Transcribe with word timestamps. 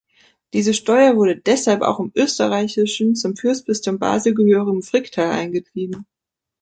Diese 0.53 0.73
Steuer 0.73 1.15
wurde 1.15 1.37
deshalb 1.37 1.83
auch 1.83 1.99
im 1.99 2.11
österreichischen, 2.15 3.13
zum 3.15 3.35
Fürstbistum 3.35 3.99
Basel 3.99 4.33
gehörigen 4.33 4.81
Fricktal 4.81 5.29
eingetrieben. 5.29 6.07